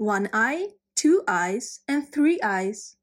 One 0.00 0.30
Eye, 0.32 0.68
Two 0.96 1.22
Eyes, 1.28 1.80
and 1.86 2.10
Three 2.10 2.40
Eyes. 2.42 2.96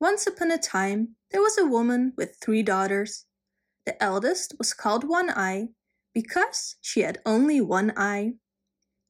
Once 0.00 0.24
upon 0.24 0.52
a 0.52 0.56
time, 0.56 1.16
there 1.32 1.40
was 1.40 1.58
a 1.58 1.66
woman 1.66 2.12
with 2.16 2.36
three 2.40 2.62
daughters. 2.62 3.24
The 3.84 4.00
eldest 4.00 4.54
was 4.56 4.72
called 4.72 5.02
One 5.02 5.30
Eye 5.30 5.70
because 6.14 6.76
she 6.80 7.00
had 7.00 7.18
only 7.26 7.60
one 7.60 7.92
eye. 7.96 8.34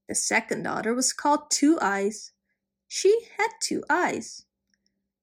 The 0.09 0.15
second 0.15 0.63
daughter 0.63 0.95
was 0.95 1.13
called 1.13 1.51
Two 1.51 1.79
Eyes. 1.83 2.33
She 2.89 3.15
had 3.37 3.51
two 3.61 3.85
eyes. 3.91 4.47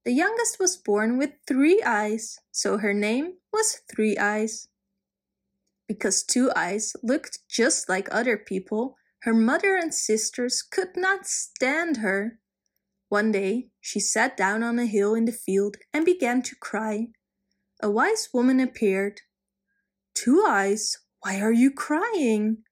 The 0.06 0.14
youngest 0.14 0.60
was 0.60 0.78
born 0.78 1.18
with 1.18 1.32
three 1.48 1.82
eyes, 1.84 2.38
so 2.52 2.78
her 2.78 2.94
name 2.94 3.38
was 3.52 3.82
Three 3.92 4.16
Eyes. 4.16 4.68
Because 5.88 6.22
Two 6.22 6.52
Eyes 6.56 6.96
looked 7.02 7.40
just 7.50 7.90
like 7.90 8.08
other 8.12 8.38
people, 8.38 8.96
her 9.22 9.34
mother 9.34 9.76
and 9.76 9.94
sisters 9.94 10.62
could 10.62 10.96
not 10.96 11.28
stand 11.28 11.98
her. 11.98 12.40
One 13.10 13.32
day 13.32 13.70
she 13.80 14.00
sat 14.00 14.36
down 14.36 14.64
on 14.64 14.80
a 14.80 14.86
hill 14.86 15.14
in 15.16 15.26
the 15.26 15.32
field 15.32 15.78
and 15.94 16.06
began 16.06 16.42
to 16.44 16.56
cry. 16.56 17.08
A 17.82 17.90
wise 17.90 18.30
woman 18.34 18.60
appeared. 18.60 19.22
Two 20.16 20.44
Eyes, 20.48 20.98
why 21.22 21.40
are 21.40 21.52
you 21.52 21.72
crying? 21.72 22.64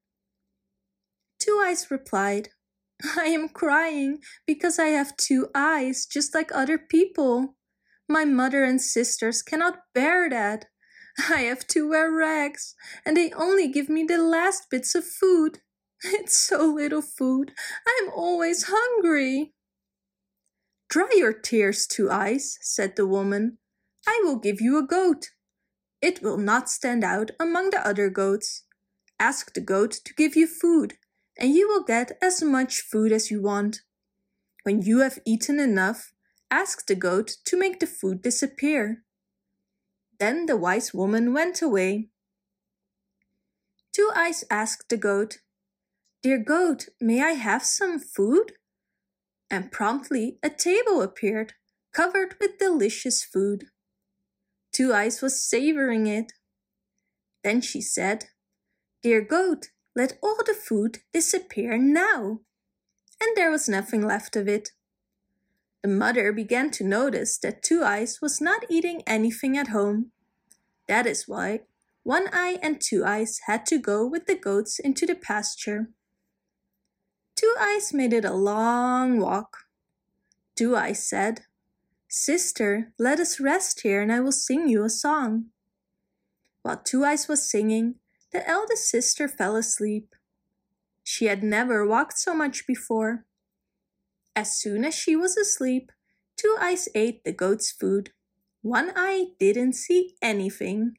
Two 1.40 1.62
Eyes 1.64 1.92
replied, 1.92 2.50
I 3.18 3.26
am 3.26 3.50
crying 3.50 4.20
because 4.46 4.80
I 4.80 4.88
have 4.88 5.16
two 5.18 5.48
eyes 5.56 6.06
just 6.06 6.34
like 6.34 6.52
other 6.54 6.78
people. 6.78 7.56
My 8.08 8.26
mother 8.26 8.64
and 8.64 8.82
sisters 8.82 9.42
cannot 9.42 9.80
bear 9.94 10.30
that. 10.30 10.66
I 11.30 11.42
have 11.42 11.68
to 11.68 11.88
wear 11.88 12.12
rags, 12.12 12.76
and 13.06 13.16
they 13.16 13.32
only 13.34 13.68
give 13.68 13.90
me 13.90 14.04
the 14.04 14.18
last 14.18 14.64
bits 14.70 14.96
of 14.96 15.06
food. 15.06 15.60
It's 16.04 16.38
so 16.38 16.66
little 16.66 17.02
food. 17.02 17.52
I'm 17.88 18.10
always 18.16 18.68
hungry. 18.70 19.54
Dry 20.90 21.10
your 21.16 21.34
tears, 21.34 21.86
Two 21.86 22.10
Eyes, 22.10 22.58
said 22.62 22.96
the 22.96 23.06
woman. 23.06 23.58
I 24.08 24.22
will 24.24 24.38
give 24.38 24.62
you 24.62 24.78
a 24.78 24.88
goat. 24.88 25.30
It 26.02 26.22
will 26.22 26.38
not 26.38 26.70
stand 26.70 27.04
out 27.04 27.32
among 27.40 27.72
the 27.72 27.86
other 27.86 28.10
goats. 28.10 28.64
Ask 29.20 29.54
the 29.54 29.62
goat 29.62 29.92
to 30.06 30.14
give 30.14 30.36
you 30.36 30.48
food, 30.48 30.94
and 31.38 31.54
you 31.54 31.68
will 31.68 31.84
get 31.84 32.18
as 32.22 32.42
much 32.42 32.82
food 32.82 33.12
as 33.12 33.30
you 33.30 33.42
want. 33.42 33.82
When 34.64 34.82
you 34.82 35.00
have 35.00 35.20
eaten 35.26 35.60
enough, 35.60 36.14
ask 36.50 36.88
the 36.88 36.96
goat 36.96 37.36
to 37.46 37.60
make 37.60 37.80
the 37.82 37.88
food 37.88 38.22
disappear. 38.22 39.04
Then 40.20 40.46
the 40.46 40.58
wise 40.58 40.94
woman 40.94 41.34
went 41.34 41.62
away. 41.62 42.10
Two 43.94 44.10
Eyes 44.16 44.46
asked 44.50 44.90
the 44.90 44.98
goat, 44.98 45.40
Dear 46.22 46.38
goat, 46.38 46.90
may 47.00 47.22
I 47.22 47.32
have 47.32 47.64
some 47.64 47.98
food? 47.98 48.54
And 49.50 49.72
promptly 49.72 50.38
a 50.44 50.50
table 50.50 51.02
appeared, 51.02 51.54
covered 51.94 52.36
with 52.42 52.58
delicious 52.58 53.24
food. 53.24 53.68
Two 54.74 54.94
Eyes 54.94 55.22
was 55.22 55.42
savoring 55.42 56.08
it. 56.08 56.34
Then 57.44 57.62
she 57.62 57.80
said, 57.80 58.26
Dear 59.02 59.22
goat, 59.22 59.70
let 59.96 60.18
all 60.22 60.38
the 60.46 60.54
food 60.54 61.00
disappear 61.14 61.78
now. 61.78 62.42
And 63.22 63.36
there 63.36 63.50
was 63.50 63.70
nothing 63.70 64.06
left 64.06 64.36
of 64.36 64.48
it. 64.48 64.72
The 65.82 65.90
mother 65.90 66.34
began 66.34 66.70
to 66.72 66.84
notice 66.84 67.38
that 67.38 67.64
Two 67.64 67.82
Eyes 67.84 68.20
was 68.22 68.42
not 68.42 68.66
eating 68.70 69.04
anything 69.08 69.58
at 69.58 69.70
home. 69.70 70.12
That 70.90 71.06
is 71.06 71.30
why 71.30 71.62
One 72.04 72.28
Eye 72.34 72.58
and 72.62 72.82
Two 72.82 73.06
Eyes 73.06 73.40
had 73.46 73.66
to 73.68 73.78
go 73.78 74.06
with 74.06 74.26
the 74.26 74.36
goats 74.36 74.80
into 74.80 75.06
the 75.06 75.16
pasture. 75.16 75.90
Two 77.40 77.56
Eyes 77.58 77.94
made 77.94 78.12
it 78.12 78.26
a 78.26 78.34
long 78.34 79.18
walk. 79.18 79.60
Two 80.58 80.76
Eyes 80.76 81.08
said, 81.08 81.44
Sister, 82.10 82.92
let 83.00 83.18
us 83.18 83.40
rest 83.40 83.80
here 83.80 84.02
and 84.02 84.12
I 84.12 84.20
will 84.20 84.34
sing 84.34 84.68
you 84.68 84.84
a 84.84 84.90
song. 84.90 85.46
While 86.64 86.82
Two 86.84 87.06
Eyes 87.06 87.30
was 87.30 87.50
singing, 87.50 87.96
the 88.34 88.46
eldest 88.46 88.90
sister 88.90 89.30
fell 89.30 89.56
asleep. 89.56 90.16
She 91.02 91.28
had 91.28 91.42
never 91.42 91.88
walked 91.88 92.18
so 92.18 92.34
much 92.34 92.68
before. 92.68 93.24
As 94.36 94.58
soon 94.58 94.84
as 94.84 94.94
she 94.94 95.16
was 95.16 95.38
asleep, 95.38 95.94
Two 96.36 96.58
Eyes 96.60 96.90
ate 96.94 97.24
the 97.24 97.32
goat's 97.32 97.72
food. 97.72 98.12
One 98.64 98.92
Eye 98.98 99.28
didn't 99.40 99.76
see 99.76 100.18
anything. 100.22 100.98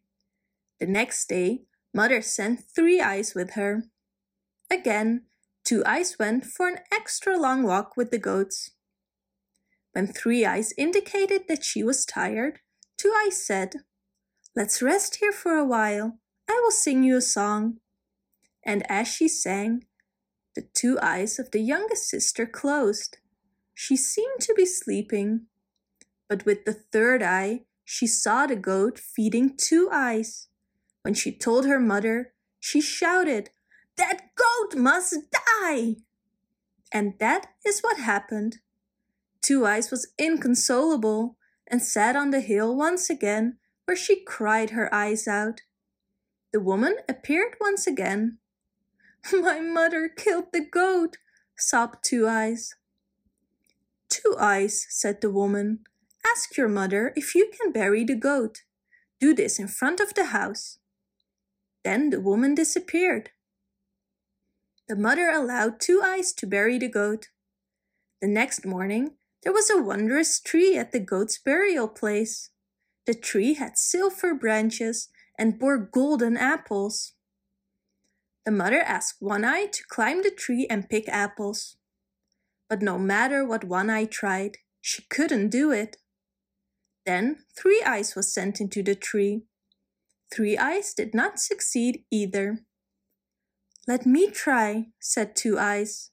The 0.78 0.86
next 0.86 1.28
day, 1.28 1.64
Mother 1.92 2.22
sent 2.22 2.64
Three 2.74 2.98
Eyes 2.98 3.34
with 3.34 3.50
her. 3.56 3.84
Again, 4.70 5.26
Two 5.64 5.84
Eyes 5.84 6.18
went 6.18 6.44
for 6.44 6.68
an 6.68 6.78
extra 6.92 7.38
long 7.38 7.62
walk 7.62 7.96
with 7.96 8.10
the 8.10 8.18
goats. 8.18 8.70
When 9.92 10.06
Three 10.06 10.44
Eyes 10.44 10.72
indicated 10.76 11.42
that 11.48 11.64
she 11.64 11.82
was 11.82 12.04
tired, 12.04 12.60
Two 12.96 13.12
Eyes 13.24 13.44
said, 13.44 13.74
Let's 14.56 14.82
rest 14.82 15.16
here 15.16 15.32
for 15.32 15.56
a 15.56 15.64
while. 15.64 16.18
I 16.48 16.60
will 16.62 16.72
sing 16.72 17.04
you 17.04 17.16
a 17.16 17.22
song. 17.22 17.78
And 18.64 18.84
as 18.90 19.08
she 19.08 19.28
sang, 19.28 19.84
the 20.56 20.62
two 20.74 20.98
eyes 21.00 21.38
of 21.38 21.52
the 21.52 21.60
youngest 21.60 22.08
sister 22.08 22.44
closed. 22.44 23.18
She 23.74 23.96
seemed 23.96 24.40
to 24.40 24.54
be 24.54 24.66
sleeping. 24.66 25.46
But 26.28 26.44
with 26.44 26.64
the 26.64 26.74
third 26.74 27.22
eye, 27.22 27.62
she 27.84 28.06
saw 28.06 28.46
the 28.46 28.56
goat 28.56 28.98
feeding 28.98 29.56
Two 29.56 29.88
Eyes. 29.92 30.48
When 31.02 31.14
she 31.14 31.32
told 31.32 31.66
her 31.66 31.80
mother, 31.80 32.34
she 32.58 32.80
shouted, 32.80 33.50
that 34.00 34.30
goat 34.34 34.78
must 34.78 35.14
die! 35.30 35.96
And 36.90 37.14
that 37.20 37.46
is 37.64 37.80
what 37.80 37.98
happened. 37.98 38.58
Two 39.42 39.64
Eyes 39.64 39.90
was 39.90 40.12
inconsolable 40.18 41.36
and 41.66 41.82
sat 41.82 42.16
on 42.16 42.30
the 42.30 42.40
hill 42.40 42.74
once 42.74 43.08
again 43.08 43.58
where 43.84 43.96
she 43.96 44.24
cried 44.24 44.70
her 44.70 44.92
eyes 44.94 45.28
out. 45.28 45.60
The 46.52 46.60
woman 46.60 46.96
appeared 47.08 47.54
once 47.60 47.86
again. 47.86 48.38
My 49.32 49.60
mother 49.60 50.08
killed 50.08 50.52
the 50.52 50.64
goat, 50.64 51.18
sobbed 51.56 52.02
Two 52.02 52.26
Eyes. 52.26 52.74
Two 54.08 54.34
Eyes, 54.38 54.86
said 54.88 55.20
the 55.20 55.30
woman, 55.30 55.80
ask 56.26 56.56
your 56.56 56.68
mother 56.68 57.12
if 57.16 57.34
you 57.34 57.50
can 57.56 57.70
bury 57.70 58.04
the 58.04 58.16
goat. 58.16 58.62
Do 59.20 59.34
this 59.34 59.58
in 59.58 59.68
front 59.68 60.00
of 60.00 60.14
the 60.14 60.26
house. 60.26 60.78
Then 61.84 62.10
the 62.10 62.20
woman 62.20 62.54
disappeared. 62.54 63.30
The 64.90 64.96
mother 64.96 65.30
allowed 65.30 65.78
Two 65.78 66.02
Eyes 66.04 66.32
to 66.32 66.48
bury 66.48 66.76
the 66.76 66.88
goat. 66.88 67.28
The 68.20 68.26
next 68.26 68.66
morning, 68.66 69.12
there 69.44 69.52
was 69.52 69.70
a 69.70 69.80
wondrous 69.80 70.40
tree 70.40 70.76
at 70.76 70.90
the 70.90 70.98
goat's 70.98 71.38
burial 71.38 71.86
place. 71.86 72.50
The 73.06 73.14
tree 73.14 73.54
had 73.54 73.78
silver 73.78 74.34
branches 74.34 75.08
and 75.38 75.60
bore 75.60 75.78
golden 75.78 76.36
apples. 76.36 77.12
The 78.44 78.50
mother 78.50 78.80
asked 78.80 79.18
One 79.20 79.44
Eye 79.44 79.66
to 79.66 79.84
climb 79.88 80.24
the 80.24 80.32
tree 80.32 80.66
and 80.68 80.88
pick 80.88 81.08
apples. 81.08 81.76
But 82.68 82.82
no 82.82 82.98
matter 82.98 83.46
what 83.46 83.62
One 83.62 83.90
Eye 83.90 84.06
tried, 84.06 84.58
she 84.80 85.02
couldn't 85.02 85.50
do 85.50 85.70
it. 85.70 85.98
Then 87.06 87.44
Three 87.56 87.80
Eyes 87.86 88.16
was 88.16 88.34
sent 88.34 88.60
into 88.60 88.82
the 88.82 88.96
tree. 88.96 89.42
Three 90.34 90.58
Eyes 90.58 90.92
did 90.94 91.14
not 91.14 91.38
succeed 91.38 92.02
either. 92.10 92.64
Let 93.90 94.06
me 94.06 94.30
try, 94.30 94.86
said 95.00 95.34
Two 95.34 95.58
Eyes. 95.58 96.12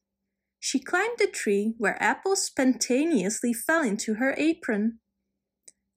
She 0.60 0.80
climbed 0.80 1.20
the 1.20 1.28
tree 1.28 1.76
where 1.78 2.02
apples 2.02 2.42
spontaneously 2.42 3.54
fell 3.54 3.84
into 3.84 4.16
her 4.16 4.34
apron. 4.36 4.98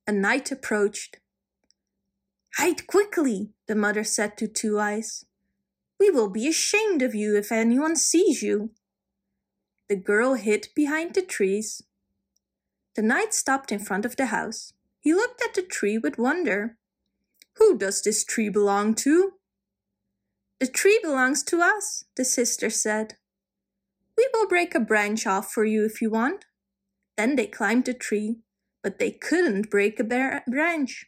A 0.06 0.12
knight 0.12 0.52
approached. 0.52 1.20
Hide 2.58 2.86
quickly, 2.86 3.54
the 3.66 3.74
mother 3.74 4.04
said 4.04 4.36
to 4.36 4.46
Two 4.46 4.78
Eyes. 4.78 5.24
We 5.98 6.10
will 6.10 6.28
be 6.28 6.46
ashamed 6.46 7.00
of 7.00 7.14
you 7.14 7.34
if 7.34 7.50
anyone 7.50 7.96
sees 7.96 8.42
you. 8.42 8.72
The 9.88 9.96
girl 9.96 10.34
hid 10.34 10.68
behind 10.76 11.14
the 11.14 11.22
trees. 11.22 11.82
The 12.94 13.00
knight 13.00 13.32
stopped 13.32 13.72
in 13.72 13.78
front 13.78 14.04
of 14.04 14.16
the 14.16 14.26
house. 14.26 14.74
He 15.00 15.14
looked 15.14 15.40
at 15.40 15.54
the 15.54 15.62
tree 15.62 15.96
with 15.96 16.18
wonder. 16.18 16.76
Who 17.54 17.78
does 17.78 18.02
this 18.02 18.22
tree 18.22 18.50
belong 18.50 18.96
to? 18.96 19.39
The 20.60 20.66
tree 20.66 21.00
belongs 21.02 21.42
to 21.44 21.62
us, 21.62 22.04
the 22.16 22.24
sister 22.24 22.68
said. 22.68 23.16
We 24.16 24.28
will 24.34 24.46
break 24.46 24.74
a 24.74 24.80
branch 24.80 25.26
off 25.26 25.50
for 25.50 25.64
you 25.64 25.86
if 25.86 26.02
you 26.02 26.10
want. 26.10 26.44
Then 27.16 27.36
they 27.36 27.46
climbed 27.46 27.86
the 27.86 27.94
tree, 27.94 28.40
but 28.82 28.98
they 28.98 29.10
couldn't 29.10 29.70
break 29.70 29.98
a 29.98 30.04
branch. 30.46 31.06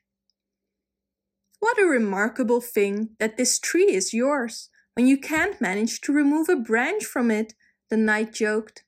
What 1.60 1.78
a 1.78 1.84
remarkable 1.84 2.62
thing 2.62 3.10
that 3.18 3.36
this 3.36 3.58
tree 3.58 3.92
is 3.92 4.14
yours 4.14 4.70
when 4.94 5.06
you 5.06 5.18
can't 5.18 5.60
manage 5.60 6.00
to 6.02 6.12
remove 6.12 6.48
a 6.48 6.56
branch 6.56 7.04
from 7.04 7.30
it, 7.30 7.54
the 7.88 7.96
knight 7.96 8.32
joked. 8.32 8.84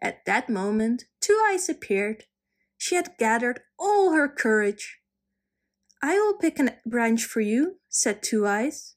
At 0.00 0.24
that 0.26 0.48
moment, 0.48 1.04
Two 1.20 1.40
Eyes 1.48 1.68
appeared. 1.68 2.24
She 2.76 2.94
had 2.94 3.16
gathered 3.18 3.60
all 3.78 4.12
her 4.12 4.28
courage. 4.28 4.98
I 6.02 6.18
will 6.18 6.34
pick 6.34 6.58
a 6.58 6.76
branch 6.84 7.24
for 7.24 7.40
you, 7.40 7.78
said 7.88 8.22
Two 8.22 8.46
Eyes. 8.46 8.93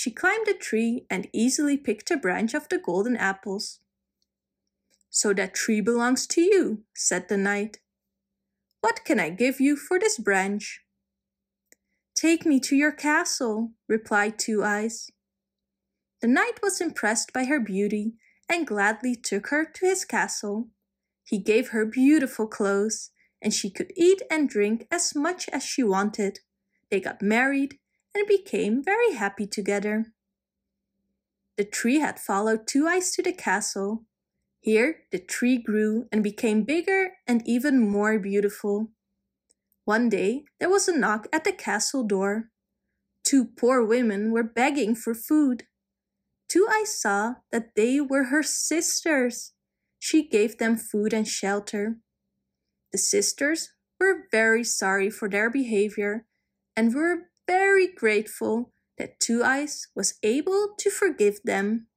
She 0.00 0.10
climbed 0.10 0.48
a 0.48 0.54
tree 0.54 1.04
and 1.10 1.28
easily 1.30 1.76
picked 1.76 2.10
a 2.10 2.16
branch 2.16 2.54
of 2.54 2.70
the 2.70 2.78
golden 2.78 3.18
apples. 3.18 3.80
So 5.10 5.34
that 5.34 5.52
tree 5.52 5.82
belongs 5.82 6.26
to 6.28 6.40
you, 6.40 6.84
said 6.94 7.28
the 7.28 7.36
knight. 7.36 7.80
What 8.80 9.04
can 9.04 9.20
I 9.20 9.28
give 9.28 9.60
you 9.60 9.76
for 9.76 9.98
this 9.98 10.16
branch? 10.16 10.80
Take 12.14 12.46
me 12.46 12.60
to 12.60 12.76
your 12.76 12.92
castle, 12.92 13.72
replied 13.88 14.38
Two 14.38 14.64
Eyes. 14.64 15.10
The 16.22 16.28
knight 16.28 16.62
was 16.62 16.80
impressed 16.80 17.34
by 17.34 17.44
her 17.44 17.60
beauty 17.60 18.14
and 18.48 18.66
gladly 18.66 19.14
took 19.14 19.48
her 19.48 19.66
to 19.66 19.84
his 19.84 20.06
castle. 20.06 20.68
He 21.24 21.36
gave 21.36 21.72
her 21.72 21.84
beautiful 21.84 22.46
clothes, 22.46 23.10
and 23.42 23.52
she 23.52 23.68
could 23.68 23.92
eat 23.94 24.22
and 24.30 24.48
drink 24.48 24.86
as 24.90 25.14
much 25.14 25.50
as 25.50 25.62
she 25.62 25.82
wanted. 25.82 26.40
They 26.90 27.00
got 27.00 27.20
married 27.20 27.78
and 28.14 28.26
became 28.26 28.82
very 28.82 29.14
happy 29.14 29.46
together. 29.46 30.06
The 31.56 31.64
tree 31.64 32.00
had 32.00 32.18
followed 32.18 32.66
Two 32.66 32.86
Eyes 32.86 33.12
to 33.12 33.22
the 33.22 33.32
castle. 33.32 34.04
Here 34.60 35.04
the 35.10 35.18
tree 35.18 35.58
grew 35.58 36.06
and 36.10 36.22
became 36.22 36.64
bigger 36.64 37.12
and 37.26 37.46
even 37.46 37.88
more 37.88 38.18
beautiful. 38.18 38.90
One 39.84 40.08
day 40.08 40.44
there 40.58 40.70
was 40.70 40.88
a 40.88 40.96
knock 40.96 41.28
at 41.32 41.44
the 41.44 41.52
castle 41.52 42.04
door. 42.04 42.50
Two 43.24 43.44
poor 43.44 43.84
women 43.84 44.30
were 44.30 44.42
begging 44.42 44.94
for 44.94 45.14
food. 45.14 45.64
Two 46.48 46.66
Eyes 46.70 47.00
saw 47.00 47.34
that 47.52 47.74
they 47.76 48.00
were 48.00 48.24
her 48.24 48.42
sisters. 48.42 49.52
She 49.98 50.26
gave 50.26 50.58
them 50.58 50.76
food 50.76 51.12
and 51.12 51.26
shelter. 51.26 51.98
The 52.92 52.98
sisters 52.98 53.70
were 54.00 54.26
very 54.32 54.64
sorry 54.64 55.10
for 55.10 55.28
their 55.28 55.50
behavior 55.50 56.26
and 56.74 56.94
were 56.94 57.29
very 57.50 57.88
grateful 57.92 58.72
that 58.96 59.18
Two 59.18 59.42
Eyes 59.42 59.88
was 59.96 60.14
able 60.22 60.74
to 60.78 60.88
forgive 60.88 61.40
them. 61.42 61.88